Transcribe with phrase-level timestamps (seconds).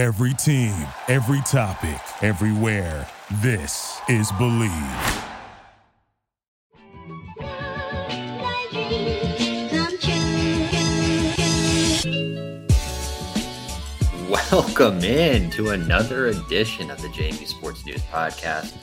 [0.00, 0.72] Every team,
[1.08, 3.06] every topic, everywhere.
[3.42, 5.26] This is Bleav.
[14.50, 18.74] Welcome in to another edition of the JMU Sports News Podcast.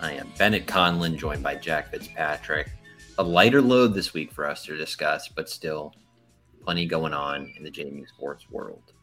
[0.00, 2.68] I am Bennett Conlin, joined by Jack Fitzpatrick.
[3.18, 5.94] A lighter load this week for us to discuss, but still
[6.64, 8.93] plenty going on in the JMU sports world.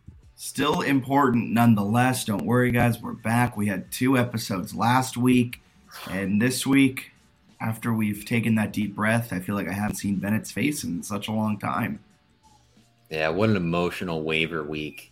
[0.44, 2.26] Still important nonetheless.
[2.26, 3.00] Don't worry, guys.
[3.00, 3.56] We're back.
[3.56, 5.62] We had two episodes last week,
[6.10, 7.12] and this week,
[7.60, 11.04] after we've taken that deep breath, I feel like I haven't seen Bennett's face in
[11.04, 12.00] such a long time.
[13.12, 15.12] Yeah, what an emotional waiver week.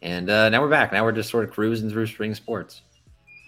[0.00, 0.92] And uh, now we're back.
[0.92, 2.82] Now we're just sort of cruising through spring sports.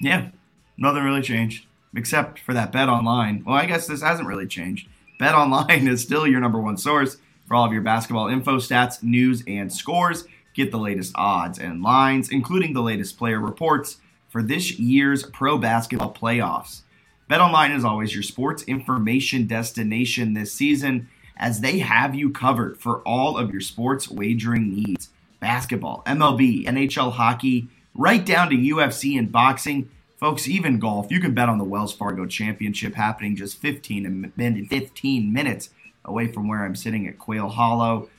[0.01, 0.31] Yeah,
[0.77, 3.45] nothing really changed except for that BetOnline.
[3.45, 4.89] Well, I guess this hasn't really changed.
[5.21, 9.45] BetOnline is still your number one source for all of your basketball info, stats, news,
[9.47, 10.25] and scores.
[10.55, 15.59] Get the latest odds and lines, including the latest player reports for this year's pro
[15.59, 16.83] basketball playoffs.
[17.29, 23.01] BetOnline is always your sports information destination this season as they have you covered for
[23.01, 25.11] all of your sports wagering needs.
[25.39, 29.89] Basketball, MLB, NHL hockey, right down to UFC and boxing
[30.21, 34.33] Folks, even golf, you can bet on the Wells Fargo Championship happening just 15
[34.69, 35.71] 15 minutes
[36.05, 38.11] away from where I'm sitting at Quail Hollow.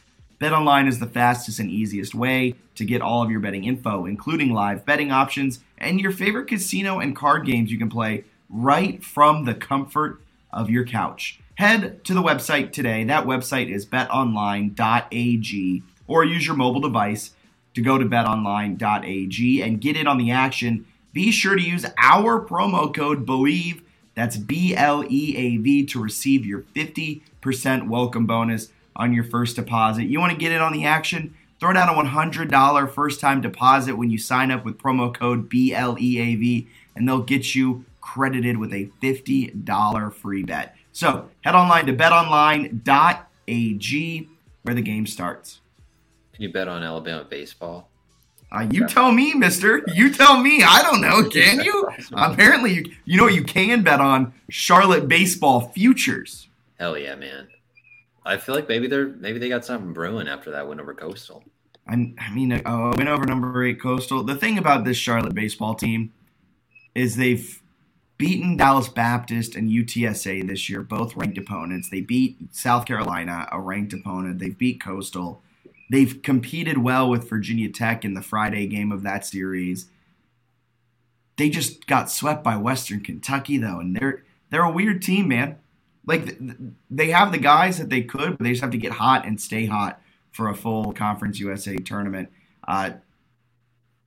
[0.41, 4.51] BetOnline is the fastest and easiest way to get all of your betting info, including
[4.51, 9.45] live betting options and your favorite casino and card games you can play right from
[9.45, 10.19] the comfort
[10.51, 11.39] of your couch.
[11.55, 13.03] Head to the website today.
[13.03, 17.35] That website is betonline.ag or use your mobile device
[17.75, 22.43] to go to betonline.ag and get in on the action be sure to use our
[22.45, 23.81] promo code BLEAV,
[24.15, 29.55] that's B L E A V, to receive your 50% welcome bonus on your first
[29.55, 30.05] deposit.
[30.05, 31.35] You want to get in on the action?
[31.59, 36.67] Throw down a $100 first time deposit when you sign up with promo code BLEAV,
[36.95, 40.75] and they'll get you credited with a $50 free bet.
[40.91, 42.79] So head online to betonline.ag
[44.63, 45.59] where the game starts.
[46.33, 47.87] Can you bet on Alabama baseball?
[48.51, 49.81] Uh, you tell me, Mister.
[49.93, 50.61] You tell me.
[50.61, 51.23] I don't know.
[51.29, 51.89] Can you?
[52.11, 56.49] Apparently, you, you know you can bet on Charlotte baseball futures.
[56.77, 57.47] Hell yeah, man!
[58.25, 61.43] I feel like maybe they're maybe they got something brewing after that win over Coastal.
[61.87, 64.23] I, I mean, uh, win over number eight Coastal.
[64.23, 66.13] The thing about this Charlotte baseball team
[66.93, 67.61] is they've
[68.17, 71.89] beaten Dallas Baptist and UTSA this year, both ranked opponents.
[71.89, 74.37] They beat South Carolina, a ranked opponent.
[74.37, 75.41] They've beat Coastal.
[75.89, 79.87] They've competed well with Virginia Tech in the Friday game of that series.
[81.37, 85.57] They just got swept by Western Kentucky though, and they're they're a weird team, man.
[86.05, 86.37] Like
[86.89, 89.39] they have the guys that they could, but they just have to get hot and
[89.39, 90.01] stay hot
[90.31, 92.29] for a full Conference USA tournament.
[92.67, 92.91] Uh,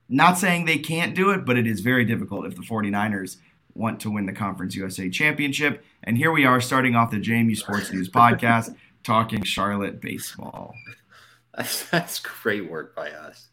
[0.09, 3.37] not saying they can't do it, but it is very difficult if the 49ers
[3.73, 5.83] want to win the Conference USA championship.
[6.03, 10.73] And here we are starting off the JMU Sports News podcast talking Charlotte baseball.
[11.55, 13.47] That's, that's great work by us.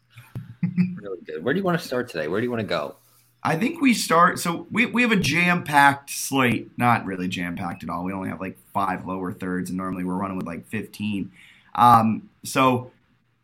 [1.01, 1.43] really good.
[1.43, 2.27] Where do you want to start today?
[2.27, 2.95] Where do you want to go?
[3.45, 4.39] I think we start.
[4.39, 6.71] So we, we have a jam packed slate.
[6.77, 8.05] Not really jam packed at all.
[8.05, 11.29] We only have like five lower thirds, and normally we're running with like 15.
[11.75, 12.91] Um, so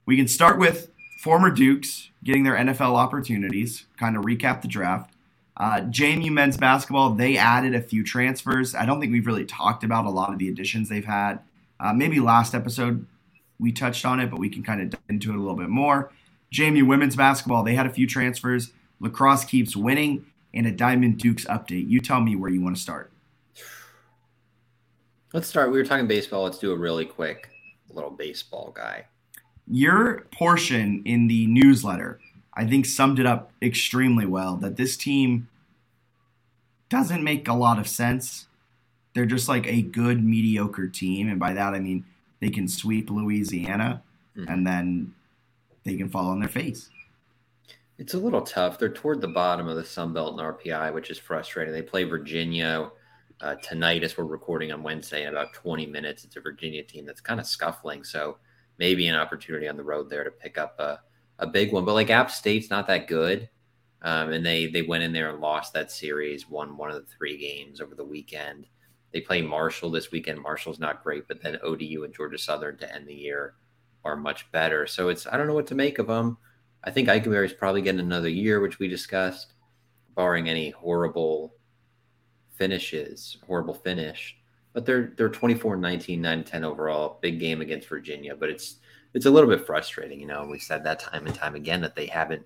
[0.05, 0.89] we can start with
[1.19, 5.13] former Dukes getting their NFL opportunities, kind of recap the draft.
[5.57, 8.73] Uh, JMU men's basketball, they added a few transfers.
[8.73, 11.39] I don't think we've really talked about a lot of the additions they've had.
[11.77, 13.05] Uh, maybe last episode
[13.59, 15.67] we touched on it, but we can kind of dive into it a little bit
[15.67, 16.11] more.
[16.53, 18.71] JMU women's basketball, they had a few transfers.
[18.99, 21.89] Lacrosse keeps winning, and a Diamond Dukes update.
[21.89, 23.11] You tell me where you want to start.
[25.33, 25.71] Let's start.
[25.71, 26.43] We were talking baseball.
[26.43, 27.49] Let's do a really quick
[27.89, 29.05] little baseball guy.
[29.67, 32.19] Your portion in the newsletter,
[32.55, 35.47] I think, summed it up extremely well that this team
[36.89, 38.47] doesn't make a lot of sense.
[39.13, 41.29] They're just like a good, mediocre team.
[41.29, 42.05] And by that, I mean
[42.39, 44.01] they can sweep Louisiana,
[44.35, 44.51] mm-hmm.
[44.51, 45.13] and then
[45.83, 46.89] they can fall on their face.
[47.99, 48.79] It's a little tough.
[48.79, 51.73] They're toward the bottom of the Sun Belt and RPI, which is frustrating.
[51.73, 52.91] They play Virginia
[53.41, 56.23] uh, tonight as we're recording on Wednesday in about 20 minutes.
[56.23, 58.37] It's a Virginia team that's kind of scuffling, so
[58.77, 61.01] maybe an opportunity on the road there to pick up a,
[61.39, 61.83] a big one.
[61.83, 63.49] But like App State's not that good,
[64.01, 67.11] um, and they they went in there and lost that series, won one of the
[67.17, 68.65] three games over the weekend.
[69.11, 70.41] They play Marshall this weekend.
[70.41, 73.55] Marshall's not great, but then ODU and Georgia Southern to end the year
[74.05, 74.87] are much better.
[74.87, 76.37] So it's I don't know what to make of them.
[76.83, 79.53] I think Ikenberry is probably getting another year, which we discussed,
[80.15, 81.55] barring any horrible
[82.55, 84.37] finishes, horrible finish.
[84.73, 87.19] But they're they're 24 19, 9 10 overall.
[87.21, 88.77] Big game against Virginia, but it's
[89.13, 90.45] it's a little bit frustrating, you know.
[90.45, 92.45] We've said that time and time again that they haven't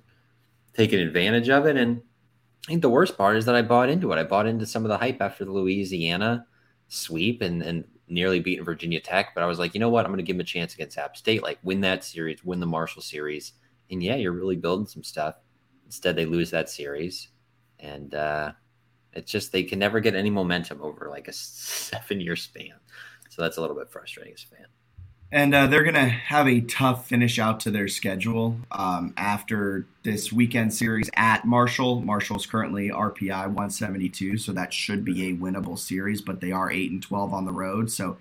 [0.74, 1.78] taken advantage of it.
[1.78, 2.02] And
[2.66, 4.20] I think the worst part is that I bought into it.
[4.20, 6.46] I bought into some of the hype after the Louisiana
[6.88, 9.34] sweep and, and nearly beating Virginia Tech.
[9.36, 10.06] But I was like, you know what?
[10.06, 11.44] I'm going to give them a chance against App State.
[11.44, 13.54] Like, win that series, win the Marshall series.
[13.92, 15.36] And yeah, you're really building some stuff.
[15.86, 17.30] Instead, they lose that series.
[17.80, 18.54] And uh,
[19.14, 22.74] it's just they can never get any momentum over like a seven year span.
[23.30, 24.68] So that's a little bit frustrating as a fan.
[25.32, 29.88] And uh, they're going to have a tough finish out to their schedule um, after
[30.04, 32.02] this weekend series at Marshall.
[32.02, 36.92] Marshall's currently RPI 172, so that should be a winnable series, but they are 8
[36.92, 38.18] and 12 on the road, so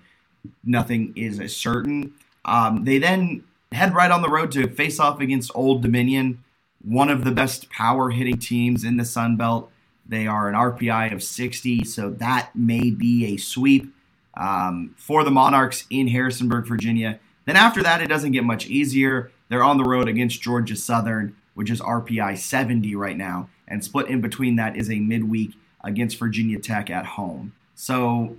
[0.63, 2.15] nothing is certain.
[2.45, 6.43] Um, they then head right on the road to face off against Old Dominion,
[6.83, 9.71] one of the best power hitting teams in the Sun Belt.
[10.05, 13.93] They are an RPI of 60, so that may be a sweep
[14.35, 17.19] um, for the Monarchs in Harrisonburg, Virginia.
[17.45, 19.31] Then after that, it doesn't get much easier.
[19.49, 24.07] They're on the road against Georgia Southern, which is RPI 70 right now, and split
[24.07, 25.53] in between that is a midweek
[25.83, 27.53] against Virginia Tech at home.
[27.75, 28.37] So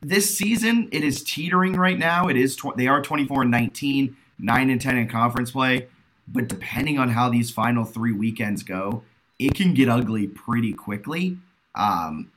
[0.00, 2.28] this season, it is teetering right now.
[2.28, 5.88] It is tw- they are 24 and 19, 9 and 10 in conference play,
[6.28, 9.02] but depending on how these final three weekends go,
[9.38, 11.38] it can get ugly pretty quickly.
[11.74, 12.30] Um,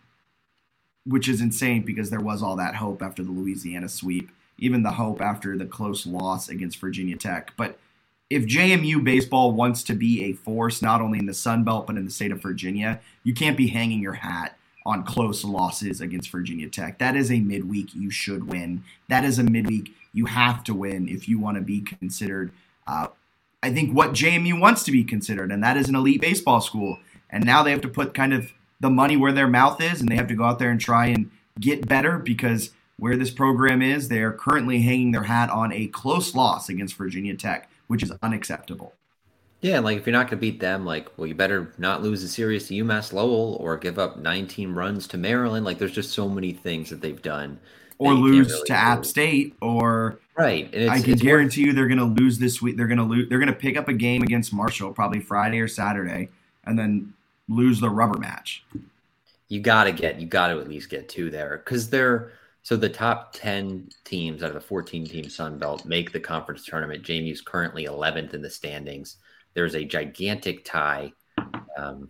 [1.10, 4.30] which is insane because there was all that hope after the Louisiana sweep,
[4.60, 7.54] even the hope after the close loss against Virginia Tech.
[7.58, 7.80] But
[8.30, 11.98] if JMU baseball wants to be a force not only in the Sun Belt but
[11.98, 14.56] in the state of Virginia, you can't be hanging your hat
[14.86, 17.00] on close losses against Virginia Tech.
[17.00, 18.84] That is a midweek you should win.
[19.08, 22.52] That is a midweek you have to win if you want to be considered.
[22.88, 23.08] Uh,
[23.62, 27.00] I think what JMU wants to be considered, and that is an elite baseball school.
[27.30, 30.10] And now they have to put kind of the money where their mouth is, and
[30.10, 31.30] they have to go out there and try and
[31.60, 35.88] get better because where this program is, they are currently hanging their hat on a
[35.88, 38.94] close loss against Virginia Tech, which is unacceptable.
[39.62, 42.22] Yeah, like if you're not going to beat them, like, well, you better not lose
[42.22, 45.66] the series to UMass Lowell or give up 19 runs to Maryland.
[45.66, 47.60] Like, there's just so many things that they've done.
[47.98, 50.74] Or lose really to App State, or right.
[50.74, 52.78] I can guarantee you they're going to lose this week.
[52.78, 53.28] They're going to lose.
[53.28, 56.30] They're going to pick up a game against Marshall probably Friday or Saturday,
[56.64, 57.14] and then
[57.50, 58.64] lose the rubber match.
[59.50, 62.32] You got to get, you got to at least get two there because they're
[62.64, 66.64] so the top 10 teams out of the 14 team Sun Belt make the conference
[66.64, 67.04] tournament.
[67.04, 69.18] JMU's currently 11th in the standings.
[69.54, 71.12] There's a gigantic tie
[71.78, 72.10] um,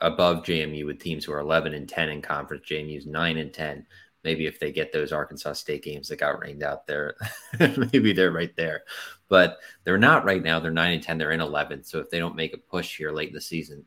[0.00, 2.66] above JMU with teams who are 11 and 10 in conference.
[2.68, 3.86] JMU's 9 and 10.
[4.24, 7.14] Maybe if they get those Arkansas State games that got rained out there,
[7.92, 8.82] maybe they're right there.
[9.28, 10.58] But they're not right now.
[10.58, 11.18] They're 9 and 10.
[11.18, 11.86] They're in 11th.
[11.86, 13.84] So if they don't make a push here late in the season,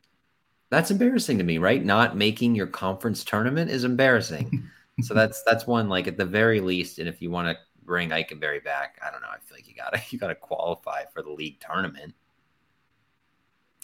[0.69, 1.84] that's embarrassing to me, right?
[1.84, 4.69] Not making your conference tournament is embarrassing.
[5.02, 7.00] so that's that's one like at the very least.
[7.00, 9.30] And if you want to bring Ikenberry back, I don't know.
[9.30, 12.13] I feel like you gotta you gotta qualify for the league tournament.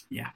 [0.10, 0.30] Yeah.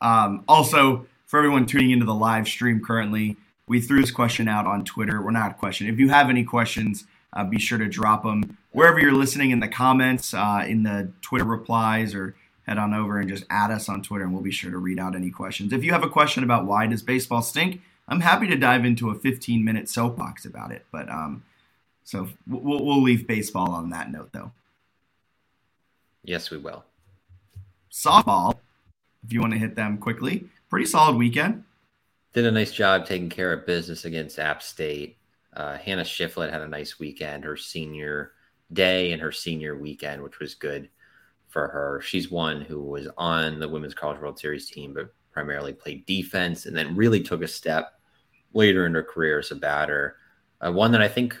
[0.00, 3.36] Um, also, for everyone tuning into the live stream currently,
[3.66, 5.20] we threw this question out on Twitter.
[5.20, 5.88] We're not a question.
[5.88, 9.60] If you have any questions, uh, be sure to drop them wherever you're listening in
[9.60, 12.34] the comments, uh, in the Twitter replies, or
[12.66, 14.98] head on over and just add us on Twitter, and we'll be sure to read
[14.98, 15.72] out any questions.
[15.72, 19.10] If you have a question about why does baseball stink, I'm happy to dive into
[19.10, 20.86] a 15 minute soapbox about it.
[20.90, 21.44] But um,
[22.04, 24.52] so we'll, we'll leave baseball on that note, though.
[26.22, 26.84] Yes, we will.
[27.90, 28.54] Softball,
[29.28, 31.62] if you want to hit them quickly, pretty solid weekend.
[32.32, 35.18] Did a nice job taking care of business against App State.
[35.54, 38.32] Uh, Hannah Shiflett had a nice weekend, her senior
[38.72, 40.88] day and her senior weekend, which was good
[41.46, 42.00] for her.
[42.00, 46.64] She's one who was on the Women's College World Series team, but primarily played defense
[46.64, 48.00] and then really took a step
[48.54, 50.16] later in her career as a batter.
[50.64, 51.36] Uh, one that I think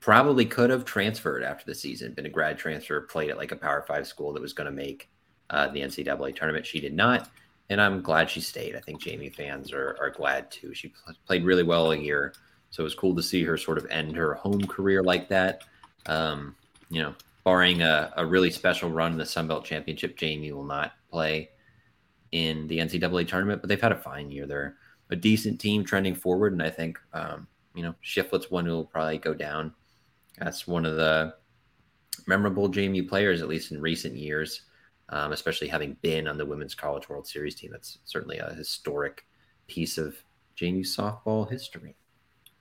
[0.00, 3.56] probably could have transferred after the season, been a grad transfer, played at like a
[3.56, 5.10] Power Five school that was going to make
[5.50, 6.66] uh, the NCAA tournament.
[6.66, 7.30] She did not,
[7.68, 8.76] and I'm glad she stayed.
[8.76, 10.74] I think JMU fans are, are glad too.
[10.74, 10.92] She
[11.26, 12.32] played really well a year,
[12.70, 15.64] so it was cool to see her sort of end her home career like that.
[16.06, 16.56] Um,
[16.88, 17.14] you know,
[17.44, 21.50] barring a, a really special run in the Sun Belt Championship, JMU will not play
[22.32, 24.46] in the NCAA tournament, but they've had a fine year.
[24.46, 24.76] They're
[25.10, 28.84] a decent team trending forward, and I think um, you know Shiflett's one who will
[28.84, 29.74] probably go down.
[30.38, 31.34] That's one of the
[32.26, 34.62] memorable JMU players, at least in recent years,
[35.10, 37.70] um, especially having been on the Women's College World Series team.
[37.72, 39.26] That's certainly a historic
[39.66, 40.16] piece of
[40.56, 41.96] JMU softball history.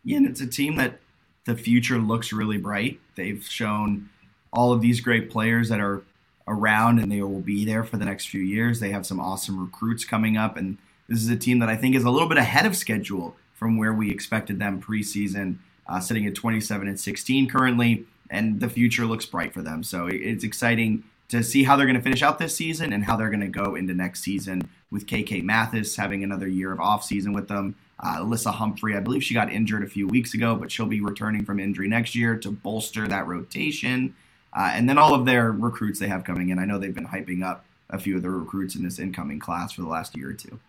[0.03, 0.99] Yeah, and it's a team that
[1.45, 2.99] the future looks really bright.
[3.15, 4.09] They've shown
[4.51, 6.03] all of these great players that are
[6.47, 8.79] around and they will be there for the next few years.
[8.79, 10.77] They have some awesome recruits coming up, and
[11.07, 13.77] this is a team that I think is a little bit ahead of schedule from
[13.77, 19.05] where we expected them preseason, uh, sitting at 27 and 16 currently, and the future
[19.05, 19.83] looks bright for them.
[19.83, 23.15] So it's exciting to see how they're going to finish out this season and how
[23.15, 27.33] they're going to go into next season with KK Mathis having another year of offseason
[27.33, 27.75] with them.
[27.99, 31.01] Uh, Alyssa Humphrey, I believe she got injured a few weeks ago, but she'll be
[31.01, 34.15] returning from injury next year to bolster that rotation.
[34.53, 36.57] Uh, and then all of their recruits they have coming in.
[36.57, 39.73] I know they've been hyping up a few of the recruits in this incoming class
[39.73, 40.59] for the last year or two.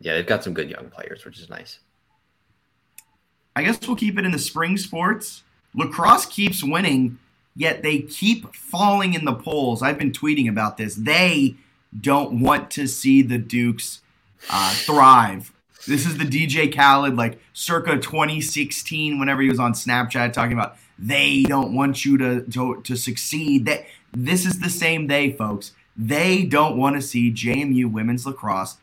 [0.00, 1.78] Yeah, they've got some good young players, which is nice.
[3.54, 5.42] I guess we'll keep it in the spring sports.
[5.74, 7.18] Lacrosse keeps winning,
[7.54, 9.82] yet they keep falling in the polls.
[9.82, 10.94] I've been tweeting about this.
[10.94, 11.56] They
[11.98, 14.00] don't want to see the Dukes
[14.48, 15.52] uh, thrive.
[15.86, 20.76] This is the DJ Khaled, like circa 2016, whenever he was on Snapchat talking about
[20.98, 23.64] they don't want you to, to, to succeed.
[23.64, 25.72] That this is the same they, folks.
[25.96, 28.76] They don't want to see JMU women's lacrosse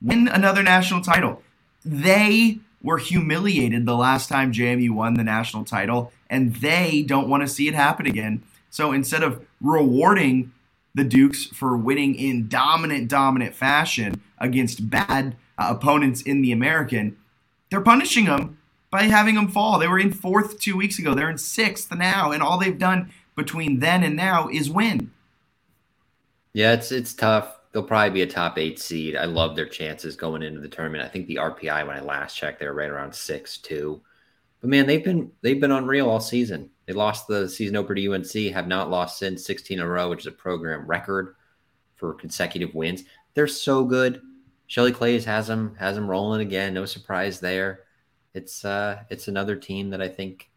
[0.00, 1.42] win another national title.
[1.84, 7.42] They were humiliated the last time JMU won the national title, and they don't want
[7.42, 8.44] to see it happen again.
[8.70, 10.52] So instead of rewarding
[10.94, 17.16] the Dukes for winning in dominant, dominant fashion against bad uh, opponents in the American,
[17.70, 18.56] they're punishing them
[18.92, 19.80] by having them fall.
[19.80, 21.12] They were in fourth two weeks ago.
[21.12, 25.10] They're in sixth now, and all they've done between then and now is win.
[26.52, 29.16] Yeah, it's it's tough they'll probably be a top eight seed.
[29.16, 31.04] I love their chances going into the tournament.
[31.04, 34.02] I think the RPI when I last checked, they were right around six two.
[34.60, 36.70] But man, they've been they've been unreal all season.
[36.86, 40.08] They lost the season opener to UNC, have not lost since 16 in a row,
[40.08, 41.34] which is a program record
[41.96, 43.04] for consecutive wins.
[43.34, 44.22] They're so good.
[44.68, 46.74] Shelley Klaes has them has them rolling again.
[46.74, 47.80] No surprise there.
[48.34, 50.50] It's uh it's another team that I think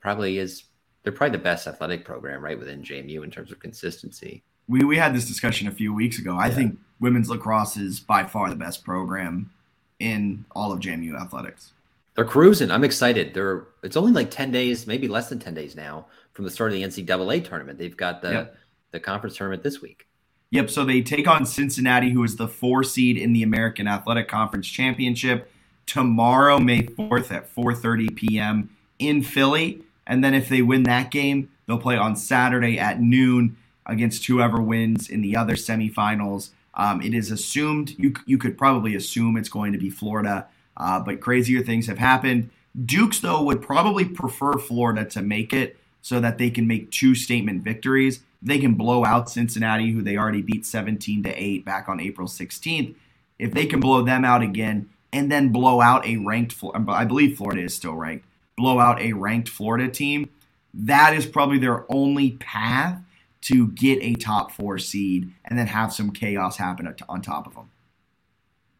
[0.00, 0.64] probably is
[1.02, 4.96] they're probably the best athletic program right within JMU in terms of consistency we, we
[4.96, 6.36] had this discussion a few weeks ago.
[6.36, 6.54] I yeah.
[6.54, 9.50] think women's lacrosse is by far the best program
[9.98, 11.72] in all of JMU athletics.
[12.14, 12.70] They're cruising.
[12.70, 13.34] I'm excited.
[13.34, 16.72] They're it's only like 10 days, maybe less than 10 days now from the start
[16.72, 17.78] of the NCAA tournament.
[17.78, 18.56] They've got the yep.
[18.92, 20.06] the conference tournament this week.
[20.50, 20.70] Yep.
[20.70, 24.68] So they take on Cincinnati, who is the four seed in the American Athletic Conference
[24.68, 25.50] Championship
[25.86, 28.70] tomorrow, May 4th at 4:30 p.m.
[28.98, 29.82] in Philly.
[30.06, 34.60] And then if they win that game, they'll play on Saturday at noon against whoever
[34.60, 36.50] wins in the other semifinals.
[36.74, 41.00] Um, it is assumed you you could probably assume it's going to be Florida, uh,
[41.00, 42.50] but crazier things have happened.
[42.84, 47.14] Dukes though would probably prefer Florida to make it so that they can make two
[47.14, 48.20] statement victories.
[48.42, 52.28] They can blow out Cincinnati, who they already beat 17 to 8 back on April
[52.28, 52.94] 16th.
[53.38, 56.54] If they can blow them out again and then blow out a ranked,
[56.88, 58.26] I believe Florida is still ranked,
[58.56, 60.28] blow out a ranked Florida team,
[60.74, 63.00] that is probably their only path
[63.44, 67.54] to get a top four seed and then have some chaos happen on top of
[67.54, 67.70] them.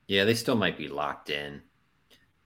[0.07, 1.63] Yeah, they still might be locked in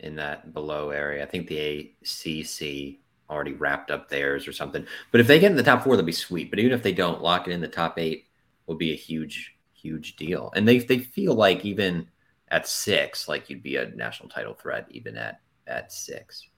[0.00, 1.22] in that below area.
[1.22, 2.98] I think the ACC
[3.30, 4.86] already wrapped up theirs or something.
[5.12, 6.50] But if they get in the top four, they'll be sweet.
[6.50, 8.26] But even if they don't, lock it in the top eight
[8.66, 10.52] will be a huge, huge deal.
[10.56, 12.08] And they they feel like even
[12.48, 16.48] at six, like you'd be a national title threat even at at six.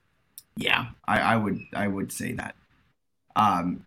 [0.55, 2.55] Yeah, I, I would I would say that.
[3.35, 3.85] Um,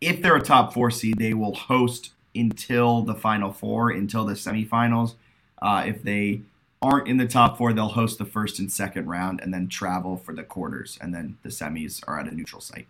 [0.00, 4.34] if they're a top four seed, they will host until the final four, until the
[4.34, 5.14] semifinals.
[5.60, 6.42] Uh, if they
[6.80, 10.16] aren't in the top four, they'll host the first and second round and then travel
[10.16, 10.98] for the quarters.
[11.00, 12.86] And then the semis are at a neutral site.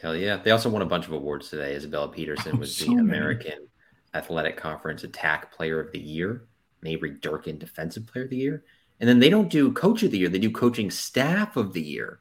[0.00, 0.36] Hell yeah.
[0.36, 1.74] They also won a bunch of awards today.
[1.74, 3.66] Isabella Peterson oh, was so the American
[4.12, 6.44] Athletic Conference Attack Player of the Year,
[6.82, 8.64] Mabry Durkin Defensive Player of the Year.
[9.00, 11.82] And then they don't do Coach of the Year, they do Coaching Staff of the
[11.82, 12.20] Year,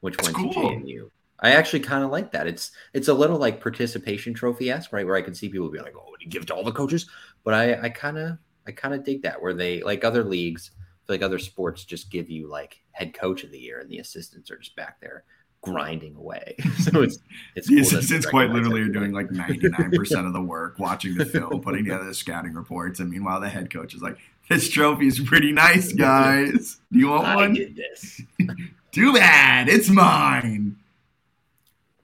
[0.00, 0.70] which That's went cool.
[0.70, 1.10] to JMU.
[1.40, 2.46] I actually kind of like that.
[2.46, 5.06] It's it's a little like participation trophy esque, right?
[5.06, 7.06] Where I can see people be like, "Oh, you give to all the coaches?"
[7.44, 10.70] But I I kind of I kind of dig that where they like other leagues,
[11.08, 14.50] like other sports, just give you like head coach of the year, and the assistants
[14.50, 15.24] are just back there
[15.62, 16.54] grinding away.
[16.78, 17.18] so it's
[17.54, 20.78] it's the cool assistants quite literally are doing like ninety nine percent of the work,
[20.78, 24.16] watching the film, putting together the scouting reports, and meanwhile the head coach is like,
[24.48, 26.78] "This trophy is pretty nice, guys.
[26.92, 27.52] Do you want I one?
[27.52, 28.22] did this.
[28.92, 30.76] Too bad, it's mine."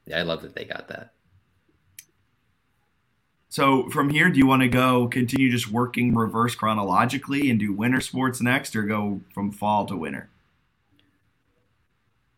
[0.06, 1.12] Yeah, I love that they got that.
[3.48, 7.72] So from here, do you want to go continue just working reverse chronologically and do
[7.72, 10.30] winter sports next, or go from fall to winter?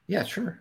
[0.09, 0.61] Yeah, sure.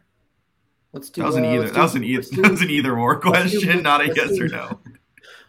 [0.92, 1.22] Let's do.
[1.22, 1.70] That was an uh, either.
[1.72, 2.22] That was an either.
[2.22, 4.80] that was an either or question, not a yes do, or no.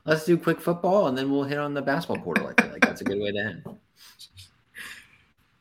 [0.06, 2.46] Let's do quick football, and then we'll hit on the basketball portal.
[2.46, 3.62] I feel like that's a good way to end.
[3.64, 3.74] Do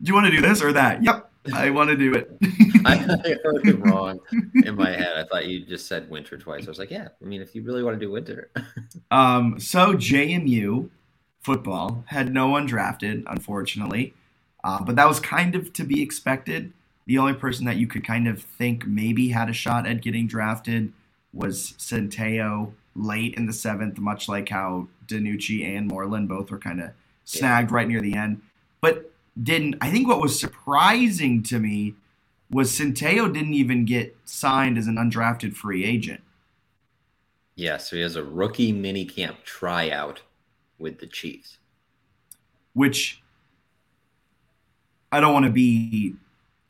[0.09, 1.03] you want to do this or that?
[1.03, 1.32] Yep.
[1.53, 2.29] I want to do it.
[2.85, 4.19] I, I, heard it wrong
[4.63, 5.17] in my head.
[5.17, 6.65] I thought you just said winter twice.
[6.65, 7.09] I was like, yeah.
[7.21, 8.50] I mean, if you really want to do winter.
[9.12, 9.59] um.
[9.59, 10.89] So JMU
[11.41, 14.13] football had no one drafted, unfortunately,
[14.63, 16.71] uh, but that was kind of to be expected.
[17.05, 20.27] The only person that you could kind of think maybe had a shot at getting
[20.27, 20.93] drafted
[21.33, 26.81] was Centeio late in the seventh, much like how DiNucci and Moreland both were kind
[26.81, 26.91] of
[27.25, 27.75] snagged yeah.
[27.75, 28.41] right near the end.
[28.79, 31.95] But didn't I think what was surprising to me
[32.51, 36.21] was Centeio didn't even get signed as an undrafted free agent.
[37.55, 40.21] Yeah, so he has a rookie mini camp tryout
[40.77, 41.57] with the Chiefs.
[42.73, 43.21] Which
[45.11, 46.15] I don't want to be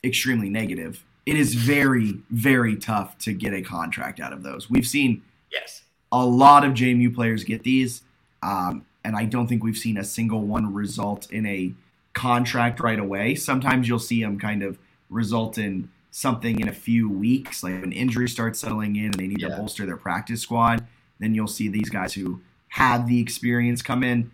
[0.04, 1.04] extremely negative.
[1.26, 4.70] It is very, very tough to get a contract out of those.
[4.70, 8.04] We've seen yes a lot of JMU players get these,
[8.44, 11.74] um, and I don't think we've seen a single one result in a
[12.14, 13.36] contract right away.
[13.36, 14.78] Sometimes you'll see them kind of
[15.10, 19.28] result in something in a few weeks, like an injury starts settling in and they
[19.28, 19.50] need yeah.
[19.50, 20.86] to bolster their practice squad.
[21.20, 24.32] Then you'll see these guys who have the experience come in,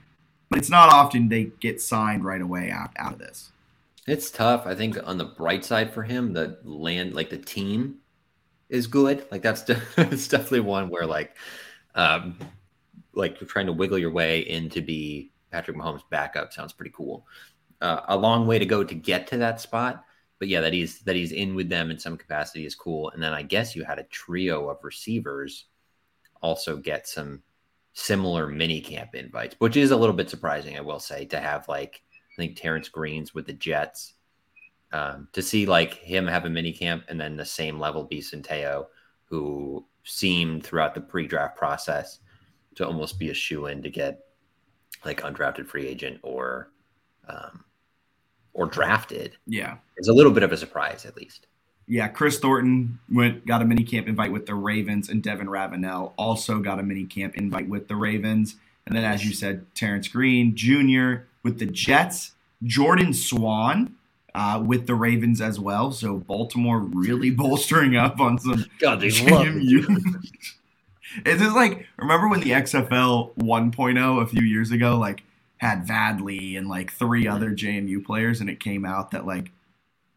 [0.50, 3.51] but it's not often they get signed right away out, out of this.
[4.07, 4.65] It's tough.
[4.65, 8.00] I think on the bright side for him, the land, like the team,
[8.69, 9.25] is good.
[9.31, 11.36] Like that's de- it's definitely one where like,
[11.95, 12.38] um,
[13.13, 17.25] like you're trying to wiggle your way into be Patrick Mahomes' backup sounds pretty cool.
[17.81, 20.03] Uh, a long way to go to get to that spot,
[20.38, 23.09] but yeah, that he's that he's in with them in some capacity is cool.
[23.12, 25.65] And then I guess you had a trio of receivers
[26.41, 27.41] also get some
[27.93, 31.67] similar mini camp invites, which is a little bit surprising, I will say, to have
[31.67, 32.01] like
[32.33, 34.15] I think Terrence Green's with the Jets.
[34.91, 38.21] Um, to see like him have a mini camp and then the same level be
[38.21, 38.88] Centeio,
[39.25, 42.19] who seemed throughout the pre-draft process
[42.75, 44.19] to almost be a shoe in to get
[45.05, 46.71] like undrafted free agent or
[47.27, 47.63] um,
[48.60, 49.38] or drafted.
[49.48, 51.48] Yeah, it's a little bit of a surprise at least.
[51.88, 56.13] Yeah, Chris Thornton went got a mini camp invite with the Ravens, and Devin Ravenel
[56.18, 58.56] also got a mini camp invite with the Ravens.
[58.86, 63.96] And then, as you said, Terrence Green Jr with the Jets, Jordan Swan
[64.36, 65.92] uh, with the Ravens as well.
[65.92, 70.24] So Baltimore really bolstering up on some God, they JMU.
[71.25, 75.24] Is this like remember when the XFL 1.0 a few years ago like
[75.60, 79.52] had Vad Lee and like three other JMU players, and it came out that like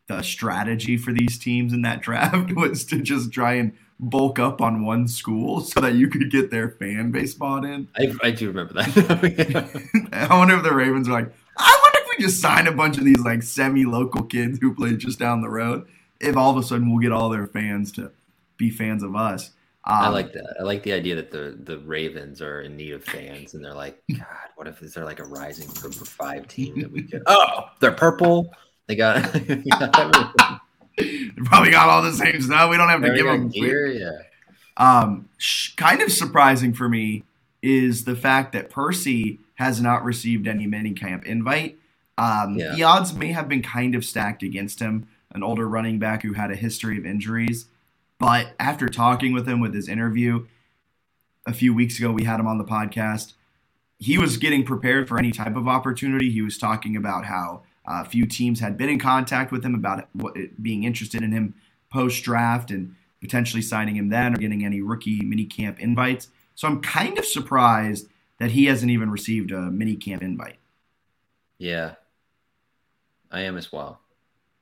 [0.09, 4.61] the strategy for these teams in that draft was to just try and bulk up
[4.61, 7.88] on one school so that you could get their fan base bought in.
[7.96, 10.09] I, I do remember that.
[10.12, 12.98] I wonder if the Ravens are like, I wonder if we just sign a bunch
[12.98, 15.87] of these like semi-local kids who play just down the road.
[16.20, 18.11] If all of a sudden we'll get all their fans to
[18.57, 19.50] be fans of us.
[19.84, 20.56] Um, I like that.
[20.60, 23.74] I like the idea that the the Ravens are in need of fans, and they're
[23.74, 27.02] like, God, what if is there like a rising group of five team that we
[27.02, 27.22] could?
[27.26, 28.54] Oh, they're purple.
[28.86, 29.32] They got.
[29.32, 29.62] they
[31.44, 32.70] probably got all the same stuff.
[32.70, 33.86] We don't have to give them gear.
[33.86, 34.18] Yeah.
[34.76, 37.24] Um, sh- kind of surprising for me
[37.60, 41.78] is the fact that Percy has not received any minicamp invite.
[42.18, 42.74] Um, yeah.
[42.74, 46.32] The odds may have been kind of stacked against him, an older running back who
[46.34, 47.66] had a history of injuries.
[48.22, 50.46] But after talking with him with his interview
[51.44, 53.32] a few weeks ago, we had him on the podcast.
[53.98, 56.30] He was getting prepared for any type of opportunity.
[56.30, 60.08] He was talking about how a few teams had been in contact with him about
[60.62, 61.56] being interested in him
[61.90, 66.28] post draft and potentially signing him then or getting any rookie mini camp invites.
[66.54, 68.06] So I'm kind of surprised
[68.38, 70.58] that he hasn't even received a mini camp invite.
[71.58, 71.94] Yeah,
[73.32, 74.01] I am as well.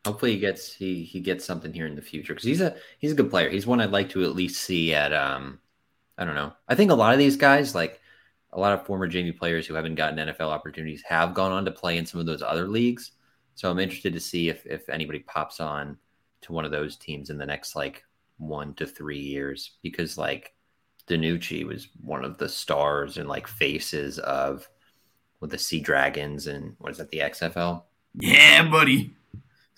[0.07, 3.13] Hopefully he gets he he gets something here in the future because he's a he's
[3.13, 3.51] a good player.
[3.51, 5.59] He's one I'd like to at least see at um
[6.17, 6.53] I don't know.
[6.69, 8.01] I think a lot of these guys like
[8.53, 11.71] a lot of former JMU players who haven't gotten NFL opportunities have gone on to
[11.71, 13.13] play in some of those other leagues.
[13.55, 15.99] So I'm interested to see if if anybody pops on
[16.43, 18.05] to one of those teams in the next like
[18.39, 20.55] one to three years because like
[21.07, 24.69] DiNucci was one of the stars and like faces of
[25.41, 27.83] with the Sea Dragons and what is that the XFL?
[28.15, 29.15] Yeah, buddy.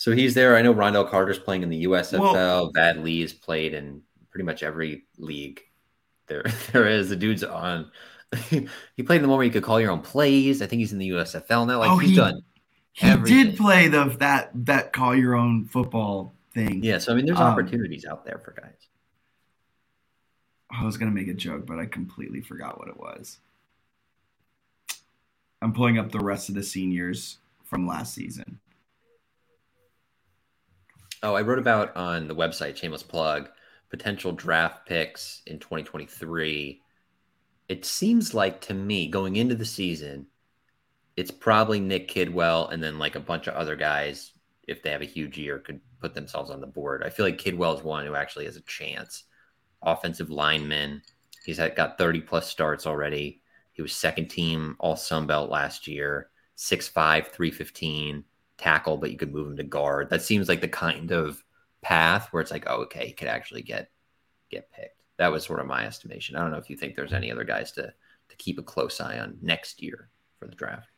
[0.03, 0.57] So he's there.
[0.57, 2.19] I know Ron'Dell Carter's playing in the USFL.
[2.19, 2.71] Whoa.
[2.75, 5.61] Vad Lee has played in pretty much every league
[6.27, 7.09] there there is.
[7.09, 7.88] The dude's on
[8.49, 8.67] he
[9.05, 10.61] played in the one where you could call your own plays.
[10.61, 11.79] I think he's in the USFL now.
[11.79, 12.43] Like oh, he's he, done.
[12.91, 13.45] He everything.
[13.45, 16.83] did play the that that call your own football thing.
[16.83, 18.88] Yeah, so I mean, there's um, opportunities out there for guys.
[20.69, 23.38] I was gonna make a joke, but I completely forgot what it was.
[25.61, 28.59] I'm pulling up the rest of the seniors from last season.
[31.23, 33.49] Oh, I wrote about on the website, shameless plug,
[33.91, 36.83] potential draft picks in 2023
[37.73, 40.27] it seems like to me going into the season,
[41.17, 44.33] it's probably Nick Kidwell and then like a bunch of other guys,
[44.69, 47.03] if they have a huge year, could put themselves on the board.
[47.03, 49.25] I feel like Kidwell is one who actually has a chance.
[49.83, 51.01] Offensive lineman,
[51.47, 53.41] he's had, got 30 plus starts already.
[53.73, 56.93] He was second team All Sun Belt last year, 6'5,
[57.29, 58.23] 315
[58.59, 60.11] tackle, but you could move him to guard.
[60.11, 61.43] That seems like the kind of
[61.83, 63.91] path where it's like, oh, okay, he could actually get
[64.51, 65.01] get picked.
[65.17, 66.37] that was sort of my estimation.
[66.37, 67.93] I don't know if you think there's any other guys to
[68.29, 70.88] to keep a close eye on next year for the draft.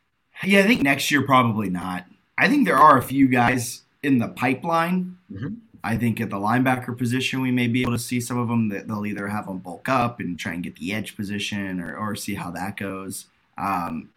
[0.43, 2.05] Yeah, I think next year probably not.
[2.37, 5.17] I think there are a few guys in the pipeline.
[5.31, 5.55] Mm-hmm.
[5.83, 8.69] I think at the linebacker position, we may be able to see some of them
[8.69, 11.95] that they'll either have them bulk up and try and get the edge position or,
[11.95, 13.27] or see how that goes.
[13.57, 14.09] Um,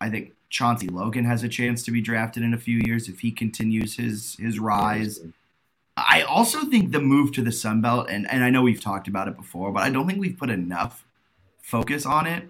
[0.00, 3.20] I think Chauncey Logan has a chance to be drafted in a few years if
[3.20, 5.20] he continues his his rise.
[5.96, 9.06] I also think the move to the Sun Belt, and, and I know we've talked
[9.06, 11.04] about it before, but I don't think we've put enough
[11.60, 12.48] focus on it.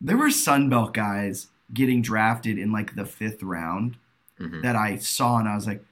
[0.00, 3.96] There were Sun Belt guys getting drafted in like the fifth round
[4.38, 4.62] Mhm.
[4.62, 5.84] that I saw, and I was like,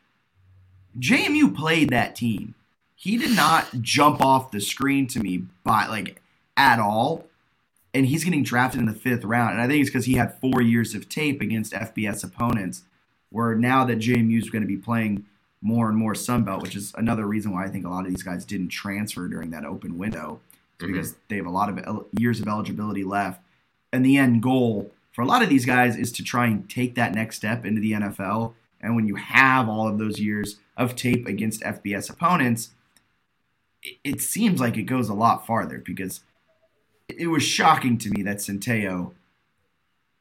[0.98, 2.54] JMU played that team.
[2.94, 6.22] He did not jump off the screen to me by like
[6.56, 7.26] at all.
[7.96, 9.52] And he's getting drafted in the fifth round.
[9.54, 12.82] And I think it's because he had four years of tape against FBS opponents.
[13.30, 15.24] Where now that JMU is going to be playing
[15.62, 18.22] more and more Sunbelt, which is another reason why I think a lot of these
[18.22, 20.40] guys didn't transfer during that open window,
[20.78, 20.86] Mhm.
[20.88, 23.40] because they have a lot of el- years of eligibility left.
[23.92, 26.94] And the end goal for a lot of these guys is to try and take
[26.96, 28.54] that next step into the NFL.
[28.80, 32.70] And when you have all of those years of tape against FBS opponents,
[33.82, 36.20] it, it seems like it goes a lot farther because
[37.08, 39.12] it was shocking to me that Centeio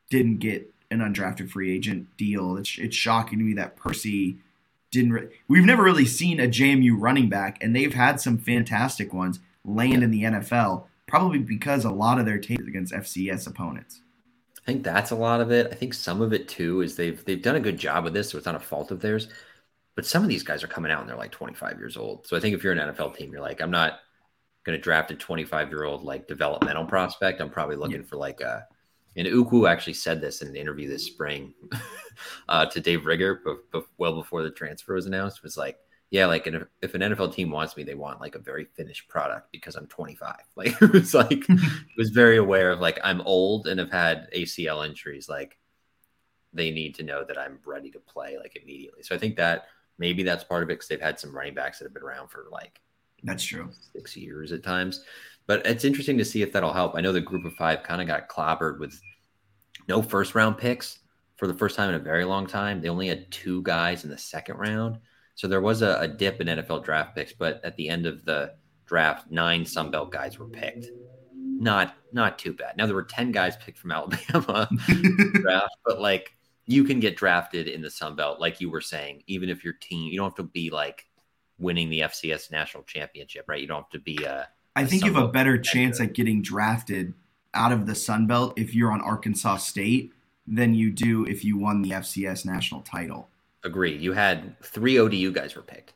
[0.10, 2.58] didn't get an undrafted free agent deal.
[2.58, 4.38] It's, it's shocking to me that Percy
[4.92, 5.14] didn't.
[5.14, 9.40] Re- We've never really seen a JMU running back, and they've had some fantastic ones
[9.64, 14.02] land in the NFL, probably because a lot of their tape is against FCS opponents.
[14.60, 15.68] I think that's a lot of it.
[15.72, 18.30] I think some of it too is they've they've done a good job with this,
[18.30, 19.28] so it's not a fault of theirs.
[19.96, 22.28] But some of these guys are coming out and they're like 25 years old.
[22.28, 24.00] So I think if you're an NFL team, you're like, I'm not
[24.66, 27.40] going to draft a 25 year old like developmental prospect.
[27.40, 28.68] I'm probably looking for like a.
[29.18, 31.54] And Uku actually said this in an interview this spring
[32.50, 35.78] uh, to Dave Rigger, but, but well before the transfer was announced, was like,
[36.10, 39.08] yeah, like an, if an NFL team wants me, they want like a very finished
[39.08, 40.36] product because I'm 25.
[40.58, 44.28] Like it was like it was very aware of like I'm old and have had
[44.36, 45.30] ACL injuries.
[45.30, 45.58] Like
[46.52, 49.04] they need to know that I'm ready to play like immediately.
[49.04, 51.80] So I think that maybe that's part of it because they've had some running backs
[51.80, 52.82] that have been around for like
[53.26, 53.70] That's true.
[53.94, 55.04] six years at times.
[55.48, 56.96] But it's interesting to see if that'll help.
[56.96, 59.00] I know the group of five kind of got clobbered with
[59.88, 61.00] no first round picks
[61.36, 62.82] for the first time in a very long time.
[62.82, 64.98] They only had two guys in the second round.
[65.36, 68.24] So there was a, a dip in NFL draft picks, but at the end of
[68.26, 68.54] the
[68.86, 70.88] draft, nine Sunbelt guys were picked.
[71.34, 72.78] Not not too bad.
[72.78, 74.70] Now there were 10 guys picked from Alabama
[75.34, 76.36] draft, but like
[76.66, 79.74] you can get drafted in the Sun Belt, like you were saying, even if your
[79.74, 81.06] team, you don't have to be like
[81.60, 83.62] winning the FCS national championship, right?
[83.62, 85.64] You don't have to be a I think you have a better contender.
[85.64, 87.14] chance at getting drafted
[87.54, 90.12] out of the Sun Belt if you're on Arkansas State
[90.46, 93.30] than you do if you won the FCS national title.
[93.64, 93.96] agree.
[93.96, 95.94] You had three ODU guys were picked.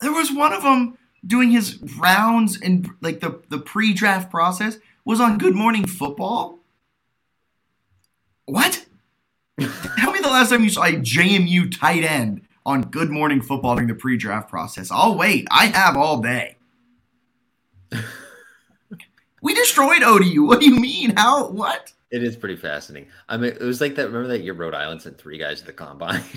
[0.00, 5.20] There was one of them doing his rounds and like the the pre-draft process was
[5.20, 6.58] on Good Morning Football.
[8.46, 8.86] What?
[9.60, 13.74] Tell me the last time you saw a JMU tight end on Good Morning Football
[13.76, 14.90] during the pre-draft process.
[14.90, 15.46] I'll wait.
[15.50, 16.56] I have all day.
[19.42, 20.44] we destroyed ODU.
[20.44, 21.14] What do you mean?
[21.16, 21.48] How?
[21.48, 21.92] What?
[22.10, 23.08] It is pretty fascinating.
[23.28, 24.06] I mean, it was like that.
[24.06, 26.22] Remember that year Rhode Island sent three guys to the combine?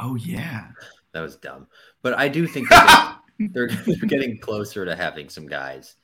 [0.00, 0.68] Oh yeah.
[1.12, 1.66] that was dumb.
[2.02, 2.68] But I do think
[3.38, 5.96] they're, they're getting closer to having some guys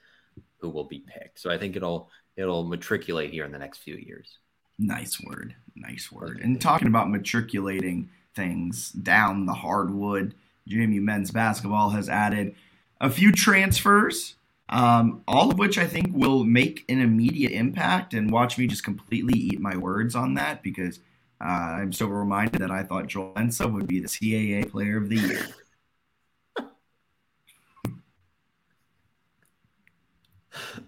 [0.59, 1.39] who will be picked.
[1.39, 4.39] So I think it'll it'll matriculate here in the next few years.
[4.81, 5.55] Nice word.
[5.77, 6.41] Nice word.
[6.43, 10.35] And talking about matriculating things down the hardwood,
[10.69, 12.55] JMU men's basketball has added
[13.01, 14.37] a few transfers,
[14.69, 18.15] um, all of which I think will make an immediate impact.
[18.15, 21.01] And watch me just completely eat my words on that because
[21.41, 25.09] uh, I'm so reminded that I thought Joel Ensa would be the CAA Player of
[25.09, 25.47] the Year.